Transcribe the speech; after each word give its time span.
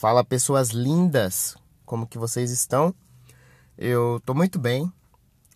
Fala 0.00 0.24
pessoas 0.24 0.70
lindas, 0.70 1.58
como 1.84 2.06
que 2.06 2.16
vocês 2.16 2.50
estão? 2.50 2.94
Eu 3.76 4.18
tô 4.24 4.32
muito 4.32 4.58
bem. 4.58 4.90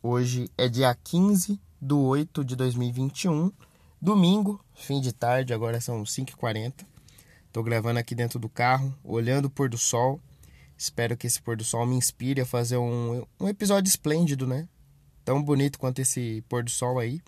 Hoje 0.03 0.51
é 0.59 0.69
dia 0.69 0.95
15 1.03 1.59
do 1.81 1.99
8 2.03 2.45
de 2.45 2.55
2021, 2.55 3.51
domingo, 3.99 4.63
fim 4.75 5.01
de 5.01 5.15
tarde, 5.15 5.55
agora 5.55 5.81
são 5.81 6.03
5h40. 6.03 6.85
Tô 7.51 7.63
gravando 7.63 7.99
aqui 7.99 8.15
dentro 8.15 8.39
do 8.39 8.51
carro, 8.51 8.95
olhando 9.03 9.47
o 9.47 9.51
pôr 9.51 9.71
do 9.71 9.79
sol. 9.79 10.21
Espero 10.77 11.17
que 11.17 11.27
esse 11.27 11.41
pôr 11.41 11.57
do 11.57 11.65
sol 11.65 11.87
me 11.87 11.97
inspire 11.97 12.43
a 12.43 12.47
fazer 12.47 12.77
um, 12.77 13.25
um 13.41 13.49
episódio 13.49 13.89
esplêndido, 13.89 14.47
né? 14.47 14.69
Tão 15.25 15.43
bonito 15.43 15.79
quanto 15.79 16.01
esse 16.01 16.45
pôr 16.51 16.63
do 16.63 16.71
sol 16.71 16.99
aí. 16.99 17.23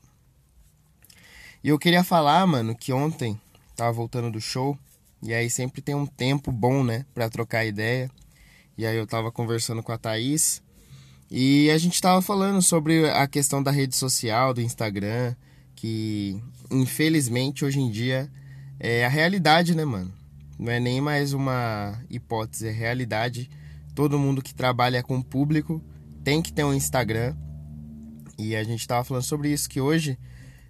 E 1.65 1.71
eu 1.71 1.79
queria 1.79 2.05
falar, 2.05 2.47
mano, 2.47 2.77
que 2.77 2.93
ontem 2.93 3.41
tava 3.75 3.91
voltando 3.91 4.31
do 4.31 4.39
show 4.39 4.79
e 5.23 5.33
aí 5.35 5.49
sempre 5.51 5.81
tem 5.81 5.95
um 5.95 6.07
tempo 6.07 6.53
bom, 6.53 6.85
né, 6.85 7.05
para 7.15 7.29
trocar 7.29 7.65
ideia. 7.65 8.11
E 8.77 8.85
aí 8.85 8.97
eu 8.97 9.07
tava 9.07 9.33
conversando 9.33 9.83
com 9.83 9.93
a 9.93 9.99
Thaís 9.99 10.63
e 11.31 11.71
a 11.71 11.79
gente 11.79 12.01
tava 12.01 12.23
falando 12.23 12.63
sobre 12.63 13.09
a 13.11 13.27
questão 13.27 13.63
da 13.63 13.71
rede 13.71 13.97
social, 13.97 14.55
do 14.55 14.61
Instagram, 14.61 15.35
que 15.75 16.41
infelizmente 16.71 17.65
hoje 17.65 17.81
em 17.81 17.91
dia 17.91 18.31
é 18.79 19.05
a 19.05 19.09
realidade, 19.09 19.75
né, 19.75 19.85
mano? 19.85 20.13
Não 20.59 20.71
é 20.71 20.79
nem 20.79 21.01
mais 21.01 21.33
uma 21.33 21.99
hipótese, 22.09 22.69
é 22.69 22.71
realidade. 22.71 23.51
Todo 23.95 24.19
mundo 24.19 24.43
que 24.43 24.55
trabalha 24.55 25.03
com 25.03 25.21
público 25.21 25.83
tem 26.23 26.41
que 26.41 26.53
ter 26.53 26.65
um 26.65 26.75
Instagram. 26.75 27.35
E 28.39 28.55
a 28.55 28.63
gente 28.63 28.87
tava 28.87 29.05
falando 29.05 29.23
sobre 29.23 29.51
isso 29.53 29.69
que 29.69 29.81
hoje, 29.81 30.19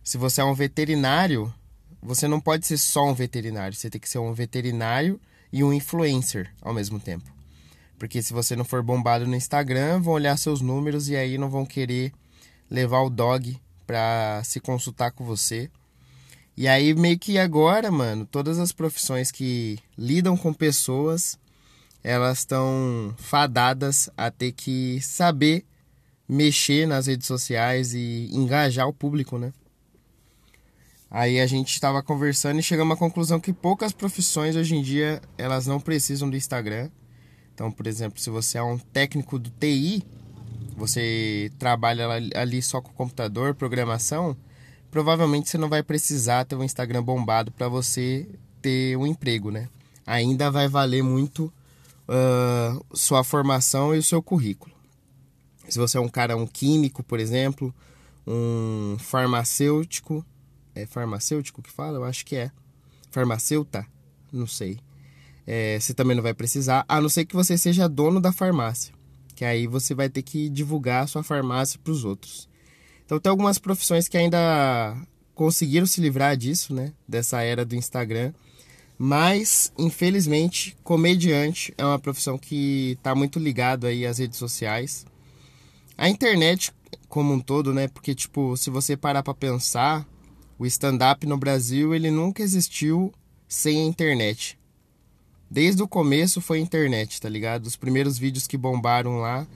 se 0.03 0.17
você 0.17 0.41
é 0.41 0.45
um 0.45 0.55
veterinário, 0.55 1.53
você 2.07 2.29
não 2.29 2.41
pode 2.41 2.65
ser 2.67 2.79
só 2.79 3.05
um 3.05 3.15
veterinário, 3.15 3.77
você 3.77 3.91
tem 3.91 4.01
que 4.01 4.09
ser 4.09 4.19
um 4.19 4.33
veterinário 4.33 5.21
e 5.53 5.65
um 5.65 5.73
influencer 5.73 6.53
ao 6.63 6.73
mesmo 6.73 7.01
tempo. 7.01 7.25
Porque 7.99 8.23
se 8.23 8.33
você 8.33 8.55
não 8.55 8.65
for 8.65 8.83
bombado 8.83 9.27
no 9.27 9.35
Instagram, 9.35 10.01
vão 10.01 10.15
olhar 10.15 10.37
seus 10.37 10.61
números 10.61 11.09
e 11.09 11.17
aí 11.17 11.37
não 11.37 11.51
vão 11.51 11.67
querer 11.67 12.13
levar 12.71 13.01
o 13.01 13.11
dog 13.11 13.59
para 13.87 14.43
se 14.45 14.61
consultar 14.61 15.11
com 15.11 15.25
você. 15.25 15.69
E 16.57 16.69
aí 16.69 16.95
meio 16.95 17.19
que 17.19 17.39
agora, 17.39 17.91
mano, 17.91 18.25
todas 18.25 18.59
as 18.59 18.73
profissões 18.73 19.31
que 19.31 19.79
lidam 19.99 20.37
com 20.37 20.53
pessoas, 20.53 21.39
elas 22.05 22.39
estão 22.39 23.15
fadadas 23.19 24.09
a 24.17 24.31
ter 24.31 24.53
que 24.53 25.01
saber 25.03 25.65
mexer 26.29 26.87
nas 26.87 27.07
redes 27.07 27.27
sociais 27.27 27.95
e 27.95 28.29
engajar 28.33 28.89
o 28.89 28.93
público, 28.93 29.39
né? 29.39 29.53
Aí 31.17 31.41
a 31.41 31.47
gente 31.47 31.73
estava 31.73 32.03
conversando 32.03 32.61
e 32.61 32.63
chegamos 32.63 32.95
à 32.95 32.99
conclusão 32.99 33.41
que 33.41 33.51
poucas 33.51 33.91
profissões 33.91 34.55
hoje 34.55 34.77
em 34.77 34.83
dia 34.83 35.23
elas 35.39 35.67
não 35.67 35.81
precisam 35.81 36.29
do 36.29 36.37
Instagram. 36.37 36.91
Então, 37.55 37.73
por 37.73 37.87
exemplo, 37.87 38.21
se 38.21 38.29
você 38.29 38.59
é 38.59 38.63
um 38.63 38.77
técnico 38.77 39.39
do 39.39 39.49
TI, 39.49 40.05
você 40.77 41.51
trabalha 41.59 42.07
ali 42.35 42.61
só 42.61 42.83
com 42.83 42.93
computador, 42.93 43.55
programação, 43.55 44.37
provavelmente 44.91 45.49
você 45.49 45.57
não 45.57 45.71
vai 45.71 45.83
precisar 45.83 46.45
ter 46.45 46.55
um 46.55 46.63
Instagram 46.63 47.03
bombado 47.03 47.51
para 47.51 47.67
você 47.67 48.29
ter 48.61 48.95
um 48.99 49.07
emprego, 49.07 49.51
né? 49.51 49.71
Ainda 50.07 50.51
vai 50.51 50.69
valer 50.69 51.03
muito 51.03 51.51
uh, 52.07 52.85
sua 52.95 53.25
formação 53.25 53.95
e 53.95 53.99
o 54.01 54.03
seu 54.03 54.23
currículo. 54.23 54.77
Se 55.67 55.79
você 55.79 55.97
é 55.97 56.01
um 56.01 56.11
cara, 56.11 56.37
um 56.37 56.47
químico, 56.47 57.03
por 57.03 57.19
exemplo, 57.19 57.75
um 58.27 58.99
farmacêutico, 58.99 60.23
é 60.77 60.87
farmacêutico 60.87 61.63
que 61.63 61.71
fala? 61.71 61.97
Eu 61.97 62.05
acho 62.05 62.25
que 62.25 62.37
é. 62.37 62.51
Farmacêuta? 63.11 63.87
Não 64.31 64.47
sei. 64.47 64.79
É, 65.47 65.79
você 65.81 65.95
também 65.95 66.15
não 66.15 66.23
vai 66.23 66.35
precisar, 66.35 66.85
a 66.87 67.01
não 67.01 67.09
ser 67.09 67.25
que 67.25 67.35
você 67.35 67.57
seja 67.57 67.89
dono 67.89 68.21
da 68.21 68.31
farmácia. 68.31 68.93
Que 69.35 69.45
aí 69.45 69.67
você 69.67 69.95
vai 69.95 70.09
ter 70.09 70.23
que 70.23 70.49
divulgar 70.49 71.05
a 71.05 71.07
sua 71.07 71.23
farmácia 71.23 71.81
para 71.83 71.93
os 71.93 72.05
outros. 72.05 72.49
Então 73.05 73.19
tem 73.19 73.31
algumas 73.31 73.59
profissões 73.59 74.07
que 74.07 74.19
ainda 74.19 74.97
conseguiram 75.35 75.87
se 75.87 76.01
livrar 76.01 76.37
disso, 76.37 76.75
né? 76.75 76.93
Dessa 77.09 77.41
era 77.43 77.65
do 77.65 77.75
Instagram. 77.75 78.33
Mas, 78.99 79.73
infelizmente, 79.79 80.77
comediante 80.83 81.73
é 81.79 81.85
uma 81.85 81.99
profissão 81.99 82.37
que 82.37 82.93
está 82.93 83.15
muito 83.15 83.39
ligado 83.39 83.87
aí 83.87 84.07
às 84.07 84.19
redes 84.19 84.39
sociais. 84.39 85.07
A 85.97 86.09
internet 86.09 86.73
como 87.09 87.33
um 87.33 87.41
todo, 87.41 87.73
né? 87.73 87.89
Porque, 87.89 88.15
tipo, 88.15 88.57
se 88.57 88.71
você 88.71 88.97
parar 88.97 89.23
para 89.23 89.35
pensar, 89.35 90.07
o 90.59 90.67
stand-up 90.67 91.27
no 91.27 91.37
Brasil 91.37 91.95
ele 91.95 92.11
nunca 92.11 92.43
existiu 92.43 93.13
sem 93.49 93.83
a 93.83 93.87
internet. 93.87 94.59
Desde 95.51 95.83
o 95.83 95.89
começo 95.89 96.41
foi 96.41 96.59
a 96.59 96.63
internet, 96.63 97.21
tá 97.21 97.29
ligado? 97.29 97.67
Os 97.67 97.77
primeiros 97.77 98.19
vídeos 98.19 98.47
que 98.47 98.57
bombaram 98.57 99.19
lá, 99.19 99.47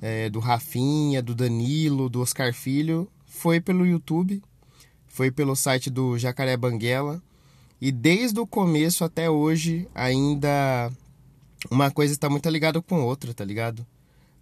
é, 0.00 0.30
do 0.30 0.38
Rafinha, 0.38 1.22
do 1.22 1.34
Danilo, 1.34 2.08
do 2.08 2.20
Oscar 2.20 2.54
Filho, 2.54 3.08
foi 3.26 3.60
pelo 3.60 3.86
YouTube, 3.86 4.42
foi 5.06 5.30
pelo 5.30 5.54
site 5.54 5.90
do 5.90 6.18
Jacaré 6.18 6.56
Banguela. 6.56 7.22
E 7.80 7.92
desde 7.92 8.40
o 8.40 8.46
começo 8.46 9.04
até 9.04 9.28
hoje, 9.28 9.86
ainda 9.94 10.90
uma 11.70 11.90
coisa 11.90 12.14
está 12.14 12.30
muito 12.30 12.48
ligada 12.48 12.80
com 12.80 13.02
outra, 13.02 13.34
tá 13.34 13.44
ligado? 13.44 13.86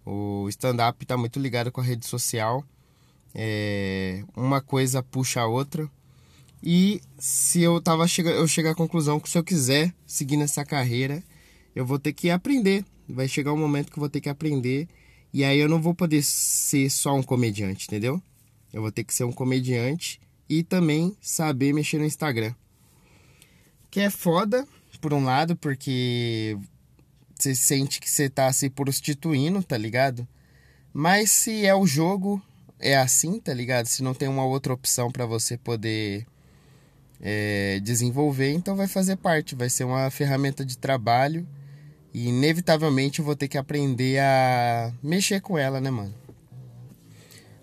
O 0.05 0.47
stand-up 0.49 1.03
está 1.03 1.17
muito 1.17 1.39
ligado 1.39 1.71
com 1.71 1.81
a 1.81 1.83
rede 1.83 2.05
social. 2.05 2.63
É, 3.33 4.23
uma 4.35 4.61
coisa 4.61 5.01
puxa 5.01 5.41
a 5.41 5.47
outra. 5.47 5.89
E 6.65 7.01
se 7.19 7.61
eu 7.61 7.81
tava 7.81 8.07
chega, 8.07 8.29
eu 8.29 8.47
chegar 8.47 8.71
à 8.71 8.75
conclusão 8.75 9.19
que 9.19 9.29
se 9.29 9.37
eu 9.37 9.43
quiser 9.43 9.93
seguir 10.07 10.37
nessa 10.37 10.63
carreira, 10.63 11.21
eu 11.75 11.85
vou 11.85 11.99
ter 11.99 12.13
que 12.13 12.29
aprender. 12.29 12.85
Vai 13.09 13.27
chegar 13.27 13.51
um 13.51 13.57
momento 13.57 13.91
que 13.91 13.97
eu 13.97 14.01
vou 14.01 14.09
ter 14.09 14.21
que 14.21 14.29
aprender 14.29 14.87
e 15.33 15.43
aí 15.43 15.59
eu 15.59 15.67
não 15.67 15.81
vou 15.81 15.93
poder 15.93 16.23
ser 16.23 16.89
só 16.89 17.13
um 17.13 17.21
comediante, 17.21 17.87
entendeu? 17.87 18.21
Eu 18.71 18.81
vou 18.81 18.91
ter 18.91 19.03
que 19.03 19.13
ser 19.13 19.25
um 19.25 19.31
comediante 19.31 20.21
e 20.47 20.63
também 20.63 21.17
saber 21.19 21.73
mexer 21.73 21.97
no 21.97 22.05
Instagram. 22.05 22.55
Que 23.91 23.99
é 23.99 24.09
foda, 24.09 24.65
por 25.01 25.13
um 25.13 25.25
lado, 25.25 25.57
porque 25.57 26.57
você 27.37 27.53
sente 27.53 27.99
que 27.99 28.09
você 28.09 28.29
tá 28.29 28.51
se 28.53 28.69
prostituindo, 28.69 29.61
tá 29.61 29.77
ligado? 29.77 30.25
Mas 30.93 31.29
se 31.29 31.65
é 31.65 31.75
o 31.75 31.85
jogo, 31.85 32.41
é 32.79 32.95
assim, 32.95 33.37
tá 33.37 33.53
ligado? 33.53 33.87
Se 33.87 34.01
não 34.01 34.13
tem 34.13 34.29
uma 34.29 34.45
outra 34.45 34.73
opção 34.73 35.11
para 35.11 35.25
você 35.25 35.57
poder 35.57 36.25
é, 37.25 37.79
desenvolver, 37.79 38.51
então 38.51 38.75
vai 38.75 38.85
fazer 38.85 39.15
parte, 39.15 39.55
vai 39.55 39.69
ser 39.69 39.85
uma 39.85 40.11
ferramenta 40.11 40.65
de 40.65 40.77
trabalho 40.77 41.47
e 42.13 42.27
inevitavelmente 42.27 43.19
eu 43.19 43.25
vou 43.25 43.33
ter 43.33 43.47
que 43.47 43.57
aprender 43.57 44.19
a 44.19 44.93
mexer 45.01 45.39
com 45.39 45.57
ela, 45.57 45.79
né, 45.79 45.89
mano? 45.89 46.13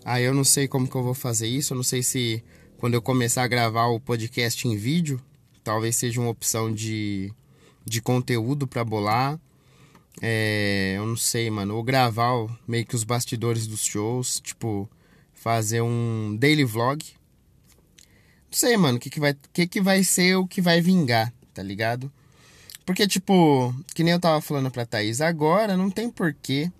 Aí 0.03 0.23
eu 0.23 0.33
não 0.33 0.43
sei 0.43 0.67
como 0.67 0.87
que 0.87 0.95
eu 0.95 1.03
vou 1.03 1.13
fazer 1.13 1.47
isso, 1.47 1.73
eu 1.73 1.75
não 1.75 1.83
sei 1.83 2.01
se 2.01 2.43
quando 2.79 2.95
eu 2.95 3.03
começar 3.03 3.43
a 3.43 3.47
gravar 3.47 3.85
o 3.85 3.99
podcast 3.99 4.67
em 4.67 4.75
vídeo, 4.75 5.21
talvez 5.63 5.95
seja 5.95 6.19
uma 6.19 6.31
opção 6.31 6.73
de, 6.73 7.31
de 7.85 8.01
conteúdo 8.01 8.67
para 8.67 8.83
bolar. 8.83 9.39
É, 10.19 10.95
eu 10.97 11.05
não 11.05 11.15
sei, 11.15 11.51
mano. 11.51 11.75
Ou 11.75 11.83
gravar 11.83 12.33
meio 12.67 12.83
que 12.83 12.95
os 12.95 13.03
bastidores 13.03 13.67
dos 13.67 13.85
shows, 13.85 14.39
tipo, 14.39 14.89
fazer 15.31 15.81
um 15.81 16.35
daily 16.35 16.65
vlog 16.65 17.05
sei, 18.51 18.77
mano, 18.77 18.97
o 18.97 18.99
que, 18.99 19.09
que, 19.09 19.19
vai, 19.19 19.35
que, 19.53 19.67
que 19.67 19.81
vai 19.81 20.03
ser 20.03 20.35
o 20.35 20.45
que 20.45 20.61
vai 20.61 20.81
vingar, 20.81 21.33
tá 21.53 21.63
ligado? 21.63 22.11
Porque, 22.85 23.07
tipo, 23.07 23.73
que 23.95 24.03
nem 24.03 24.13
eu 24.13 24.19
tava 24.19 24.41
falando 24.41 24.69
pra 24.69 24.85
Thaís, 24.85 25.21
agora 25.21 25.77
não 25.77 25.89
tem 25.89 26.09
porquê 26.09 26.71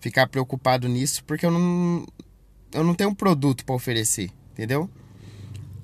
ficar 0.00 0.26
preocupado 0.26 0.88
nisso, 0.88 1.24
porque 1.24 1.46
eu 1.46 1.50
não, 1.50 2.06
eu 2.72 2.84
não 2.84 2.94
tenho 2.94 3.10
um 3.10 3.14
produto 3.14 3.64
para 3.64 3.74
oferecer, 3.74 4.30
entendeu? 4.52 4.90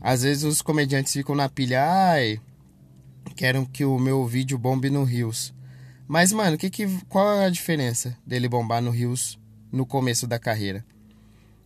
Às 0.01 0.23
vezes 0.23 0.45
os 0.45 0.61
comediantes 0.61 1.13
ficam 1.13 1.35
na 1.35 1.49
pilha, 1.49 1.83
ai, 1.83 2.41
quero 3.35 3.67
que 3.67 3.85
o 3.85 3.99
meu 3.99 4.27
vídeo 4.27 4.59
bombe 4.59 4.91
no 4.91 5.05
Rios. 5.05 5.55
Mas, 6.07 6.33
mano, 6.33 6.59
que 6.59 6.69
que, 6.69 6.87
qual 7.09 7.41
é 7.41 7.47
a 7.47 7.51
diferença 7.51 8.17
dele 8.27 8.49
bombar 8.49 8.83
no 8.83 8.91
Rios 8.91 9.39
no 9.71 9.87
começo 9.87 10.27
da 10.27 10.39
carreira? 10.39 10.85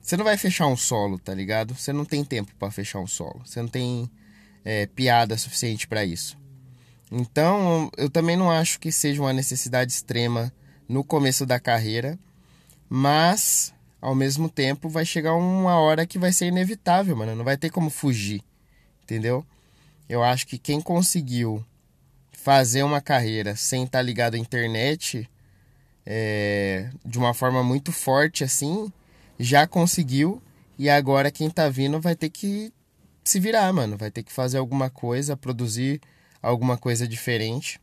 Você 0.05 0.19
não 0.19 0.25
vai 0.25 0.37
fechar 0.37 0.67
um 0.67 0.77
solo, 0.77 1.19
tá 1.19 1.33
ligado? 1.33 1.75
Você 1.75 1.91
não 1.91 2.05
tem 2.05 2.23
tempo 2.23 2.55
para 2.59 2.71
fechar 2.71 2.99
um 3.01 3.07
solo. 3.07 3.41
Você 3.43 3.63
não 3.63 3.69
tem 3.69 4.11
é, 4.63 4.85
piada 4.85 5.35
suficiente 5.39 5.89
para 5.89 6.05
isso. 6.05 6.37
Então, 7.11 7.91
eu 7.97 8.11
também 8.11 8.37
não 8.37 8.51
acho 8.51 8.79
que 8.79 8.93
seja 8.93 9.23
uma 9.23 9.33
necessidade 9.33 9.91
extrema 9.91 10.53
no 10.87 11.03
começo 11.03 11.47
da 11.47 11.59
carreira, 11.59 12.19
mas 12.87 13.73
ao 13.99 14.15
mesmo 14.15 14.47
tempo 14.47 14.91
vai 14.91 15.07
chegar 15.07 15.33
uma 15.37 15.79
hora 15.79 16.05
que 16.05 16.19
vai 16.19 16.33
ser 16.33 16.49
inevitável, 16.49 17.17
mano. 17.17 17.35
Não 17.35 17.45
vai 17.45 17.57
ter 17.57 17.71
como 17.71 17.89
fugir, 17.89 18.43
entendeu? 19.05 19.43
Eu 20.07 20.23
acho 20.23 20.47
que 20.47 20.59
quem 20.59 20.83
conseguiu 20.83 21.65
fazer 22.31 22.83
uma 22.83 23.01
carreira 23.01 23.57
sem 23.57 23.85
estar 23.85 24.01
tá 24.01 24.03
ligado 24.03 24.35
à 24.35 24.39
internet 24.39 25.27
é, 26.05 26.91
de 27.07 27.17
uma 27.17 27.33
forma 27.33 27.63
muito 27.65 27.91
forte 27.91 28.45
assim 28.45 28.93
já 29.39 29.67
conseguiu 29.67 30.43
e 30.79 30.89
agora 30.91 31.31
quem 31.31 31.51
tá 31.51 31.69
vindo 31.69 32.01
vai 32.01 32.15
ter 32.17 32.31
que 32.31 32.73
se 33.25 33.41
virar, 33.41 33.73
mano. 33.73 33.97
Vai 33.97 34.11
ter 34.11 34.23
que 34.23 34.33
fazer 34.33 34.59
alguma 34.59 34.91
coisa, 34.91 35.37
produzir 35.37 36.01
alguma 36.43 36.77
coisa 36.77 37.07
diferente. 37.09 37.81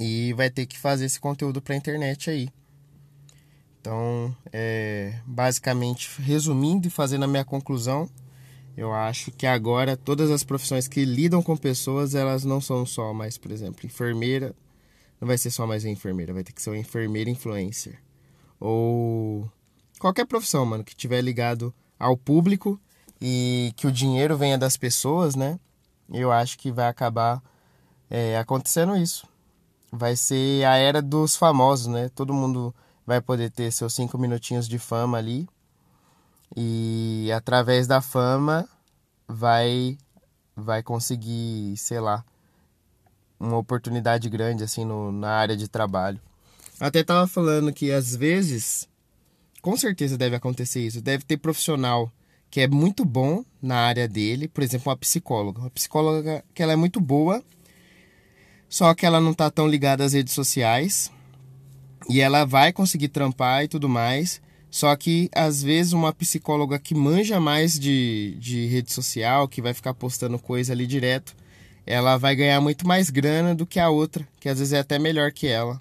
e 0.00 0.32
vai 0.34 0.50
ter 0.50 0.66
que 0.66 0.78
fazer 0.78 1.06
esse 1.06 1.18
conteúdo 1.18 1.60
para 1.60 1.74
a 1.74 1.76
internet 1.76 2.30
aí. 2.30 2.48
Então, 3.80 4.34
é, 4.52 5.14
basicamente, 5.26 6.08
resumindo 6.20 6.86
e 6.86 6.90
fazendo 6.90 7.24
a 7.24 7.28
minha 7.28 7.44
conclusão, 7.44 8.08
eu 8.76 8.92
acho 8.92 9.30
que 9.32 9.46
agora 9.46 9.96
todas 9.96 10.30
as 10.30 10.44
profissões 10.44 10.86
que 10.86 11.04
lidam 11.04 11.42
com 11.42 11.56
pessoas, 11.56 12.14
elas 12.14 12.44
não 12.44 12.60
são 12.60 12.86
só 12.86 13.12
mais, 13.12 13.38
por 13.38 13.50
exemplo, 13.50 13.86
enfermeira, 13.86 14.54
não 15.20 15.26
vai 15.26 15.38
ser 15.38 15.50
só 15.50 15.66
mais 15.66 15.84
uma 15.84 15.90
enfermeira, 15.90 16.32
vai 16.32 16.44
ter 16.44 16.52
que 16.52 16.62
ser 16.62 16.70
uma 16.70 16.78
enfermeira 16.78 17.30
influencer. 17.30 17.98
Ou 18.60 19.50
qualquer 19.98 20.26
profissão, 20.26 20.64
mano, 20.64 20.84
que 20.84 20.96
tiver 20.96 21.20
ligado 21.20 21.74
ao 21.98 22.16
público 22.16 22.80
e 23.20 23.72
que 23.76 23.86
o 23.86 23.92
dinheiro 23.92 24.36
venha 24.36 24.56
das 24.56 24.76
pessoas, 24.76 25.34
né? 25.34 25.58
Eu 26.12 26.32
acho 26.32 26.58
que 26.58 26.70
vai 26.70 26.88
acabar 26.88 27.42
é, 28.08 28.38
acontecendo 28.38 28.96
isso. 28.96 29.26
Vai 29.90 30.16
ser 30.16 30.64
a 30.64 30.76
era 30.76 31.02
dos 31.02 31.36
famosos, 31.36 31.86
né? 31.86 32.08
Todo 32.10 32.32
mundo 32.34 32.74
vai 33.06 33.20
poder 33.20 33.50
ter 33.50 33.70
seus 33.72 33.94
cinco 33.94 34.18
minutinhos 34.18 34.68
de 34.68 34.78
fama 34.78 35.18
ali 35.18 35.48
e 36.56 37.30
através 37.34 37.86
da 37.86 38.00
fama 38.00 38.68
vai 39.26 39.98
vai 40.54 40.82
conseguir, 40.82 41.76
sei 41.76 42.00
lá, 42.00 42.24
uma 43.38 43.56
oportunidade 43.56 44.28
grande 44.28 44.64
assim 44.64 44.84
no, 44.84 45.12
na 45.12 45.30
área 45.30 45.56
de 45.56 45.68
trabalho. 45.68 46.20
Até 46.80 47.04
tava 47.04 47.26
falando 47.26 47.72
que 47.72 47.92
às 47.92 48.14
vezes, 48.14 48.88
com 49.60 49.76
certeza 49.76 50.16
deve 50.16 50.36
acontecer 50.36 50.86
isso, 50.86 51.00
deve 51.00 51.24
ter 51.24 51.36
profissional 51.36 52.12
que 52.50 52.60
é 52.60 52.68
muito 52.68 53.04
bom 53.04 53.44
na 53.60 53.76
área 53.76 54.08
dele, 54.08 54.48
por 54.48 54.62
exemplo, 54.62 54.90
uma 54.90 54.96
psicóloga. 54.96 55.60
Uma 55.60 55.70
psicóloga 55.70 56.44
que 56.54 56.62
ela 56.62 56.72
é 56.72 56.76
muito 56.76 57.00
boa, 57.00 57.42
só 58.68 58.94
que 58.94 59.04
ela 59.04 59.20
não 59.20 59.34
tá 59.34 59.50
tão 59.50 59.68
ligada 59.68 60.04
às 60.04 60.12
redes 60.12 60.32
sociais 60.32 61.10
e 62.08 62.20
ela 62.20 62.44
vai 62.44 62.72
conseguir 62.72 63.08
trampar 63.08 63.64
e 63.64 63.68
tudo 63.68 63.88
mais. 63.88 64.40
Só 64.70 64.94
que 64.96 65.30
às 65.34 65.62
vezes 65.62 65.92
uma 65.92 66.12
psicóloga 66.12 66.78
que 66.78 66.94
manja 66.94 67.40
mais 67.40 67.78
de, 67.78 68.36
de 68.38 68.66
rede 68.66 68.92
social, 68.92 69.48
que 69.48 69.62
vai 69.62 69.72
ficar 69.72 69.94
postando 69.94 70.38
coisa 70.38 70.72
ali 70.72 70.86
direto, 70.86 71.34
ela 71.86 72.18
vai 72.18 72.36
ganhar 72.36 72.60
muito 72.60 72.86
mais 72.86 73.08
grana 73.08 73.54
do 73.54 73.66
que 73.66 73.80
a 73.80 73.88
outra, 73.88 74.28
que 74.38 74.48
às 74.48 74.58
vezes 74.58 74.74
é 74.74 74.78
até 74.78 74.98
melhor 74.98 75.32
que 75.32 75.46
ela. 75.46 75.80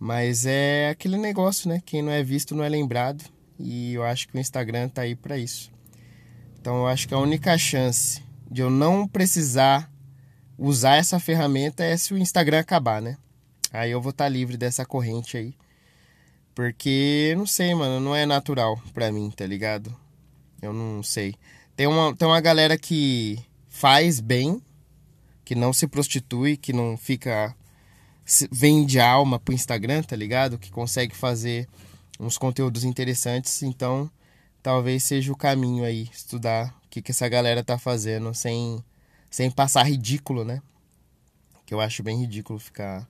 Mas 0.00 0.46
é 0.46 0.88
aquele 0.88 1.18
negócio, 1.18 1.68
né? 1.68 1.82
Quem 1.84 2.00
não 2.00 2.10
é 2.10 2.22
visto 2.22 2.54
não 2.54 2.64
é 2.64 2.68
lembrado. 2.70 3.22
E 3.58 3.92
eu 3.92 4.02
acho 4.02 4.26
que 4.26 4.36
o 4.36 4.40
Instagram 4.40 4.88
tá 4.88 5.02
aí 5.02 5.14
para 5.14 5.36
isso. 5.36 5.70
Então 6.58 6.78
eu 6.78 6.86
acho 6.86 7.06
que 7.06 7.12
a 7.12 7.18
única 7.18 7.56
chance 7.58 8.22
de 8.50 8.62
eu 8.62 8.70
não 8.70 9.06
precisar 9.06 9.92
usar 10.56 10.96
essa 10.96 11.20
ferramenta 11.20 11.84
é 11.84 11.96
se 11.96 12.14
o 12.14 12.18
Instagram 12.18 12.60
acabar, 12.60 13.02
né? 13.02 13.18
Aí 13.70 13.90
eu 13.90 14.00
vou 14.00 14.10
estar 14.10 14.24
tá 14.24 14.28
livre 14.28 14.56
dessa 14.56 14.86
corrente 14.86 15.36
aí. 15.36 15.54
Porque, 16.54 17.34
não 17.36 17.46
sei, 17.46 17.74
mano, 17.74 18.00
não 18.00 18.16
é 18.16 18.26
natural 18.26 18.80
pra 18.92 19.12
mim, 19.12 19.30
tá 19.30 19.46
ligado? 19.46 19.94
Eu 20.60 20.72
não 20.72 21.02
sei. 21.02 21.34
Tem 21.76 21.86
uma, 21.86 22.14
tem 22.14 22.26
uma 22.26 22.40
galera 22.40 22.76
que 22.76 23.38
faz 23.68 24.18
bem, 24.20 24.60
que 25.44 25.54
não 25.54 25.72
se 25.72 25.86
prostitui, 25.86 26.56
que 26.56 26.72
não 26.72 26.96
fica. 26.96 27.54
Vende 28.50 29.00
alma 29.00 29.38
pro 29.38 29.54
Instagram, 29.54 30.02
tá 30.02 30.16
ligado? 30.16 30.58
Que 30.58 30.70
consegue 30.70 31.14
fazer 31.14 31.68
uns 32.18 32.38
conteúdos 32.38 32.84
interessantes. 32.84 33.62
Então, 33.62 34.10
talvez 34.62 35.04
seja 35.04 35.32
o 35.32 35.36
caminho 35.36 35.84
aí, 35.84 36.08
estudar 36.12 36.74
o 36.84 36.88
que, 36.88 37.02
que 37.02 37.10
essa 37.10 37.28
galera 37.28 37.64
tá 37.64 37.78
fazendo 37.78 38.34
sem, 38.34 38.84
sem 39.30 39.50
passar 39.50 39.84
ridículo, 39.84 40.44
né? 40.44 40.62
Que 41.64 41.74
eu 41.74 41.80
acho 41.80 42.02
bem 42.02 42.18
ridículo 42.20 42.58
ficar 42.58 43.08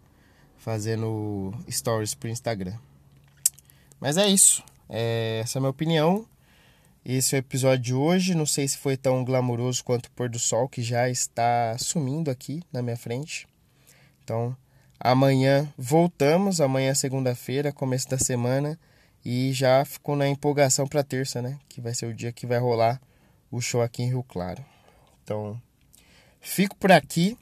fazendo 0.58 1.54
stories 1.68 2.14
pro 2.14 2.28
Instagram. 2.28 2.76
Mas 3.98 4.16
é 4.16 4.28
isso. 4.28 4.62
É, 4.88 5.40
essa 5.42 5.58
é 5.58 5.58
a 5.58 5.62
minha 5.62 5.70
opinião. 5.70 6.26
Esse 7.04 7.34
é 7.34 7.38
o 7.38 7.40
episódio 7.40 7.84
de 7.84 7.94
hoje. 7.94 8.34
Não 8.34 8.46
sei 8.46 8.68
se 8.68 8.76
foi 8.76 8.96
tão 8.96 9.24
glamouroso 9.24 9.82
quanto 9.82 10.06
o 10.06 10.10
pôr 10.10 10.28
do 10.28 10.38
sol, 10.38 10.68
que 10.68 10.82
já 10.82 11.08
está 11.08 11.76
sumindo 11.78 12.30
aqui 12.30 12.62
na 12.72 12.82
minha 12.82 12.96
frente. 12.96 13.48
Então, 14.22 14.56
amanhã 15.00 15.72
voltamos. 15.76 16.60
Amanhã 16.60 16.90
é 16.90 16.94
segunda-feira, 16.94 17.72
começo 17.72 18.08
da 18.08 18.18
semana. 18.18 18.78
E 19.24 19.52
já 19.52 19.84
ficou 19.84 20.14
na 20.14 20.28
empolgação 20.28 20.86
para 20.86 21.02
terça, 21.02 21.42
né? 21.42 21.58
Que 21.68 21.80
vai 21.80 21.94
ser 21.94 22.06
o 22.06 22.14
dia 22.14 22.32
que 22.32 22.46
vai 22.46 22.58
rolar 22.58 23.00
o 23.50 23.60
show 23.60 23.82
aqui 23.82 24.02
em 24.02 24.08
Rio 24.08 24.22
Claro. 24.22 24.64
Então, 25.24 25.60
fico 26.40 26.76
por 26.76 26.92
aqui. 26.92 27.36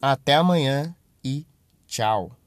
Até 0.00 0.34
amanhã 0.34 0.94
e 1.22 1.46
tchau. 1.86 2.39